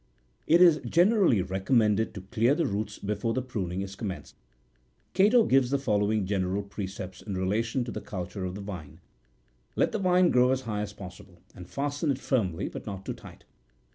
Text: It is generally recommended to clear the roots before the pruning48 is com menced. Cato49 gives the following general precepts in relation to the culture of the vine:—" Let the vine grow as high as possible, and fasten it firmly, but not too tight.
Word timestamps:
It 0.47 0.61
is 0.63 0.79
generally 0.83 1.43
recommended 1.43 2.15
to 2.15 2.21
clear 2.21 2.55
the 2.55 2.65
roots 2.65 2.97
before 2.97 3.35
the 3.35 3.43
pruning48 3.43 3.83
is 3.83 3.95
com 3.95 4.07
menced. 4.07 4.33
Cato49 5.13 5.47
gives 5.49 5.69
the 5.69 5.77
following 5.77 6.25
general 6.25 6.63
precepts 6.63 7.21
in 7.21 7.35
relation 7.37 7.83
to 7.83 7.91
the 7.91 8.01
culture 8.01 8.43
of 8.43 8.55
the 8.55 8.61
vine:—" 8.61 8.99
Let 9.75 9.91
the 9.91 9.99
vine 9.99 10.31
grow 10.31 10.49
as 10.49 10.61
high 10.61 10.81
as 10.81 10.91
possible, 10.93 11.37
and 11.53 11.69
fasten 11.69 12.09
it 12.09 12.17
firmly, 12.17 12.67
but 12.67 12.87
not 12.87 13.05
too 13.05 13.13
tight. 13.13 13.45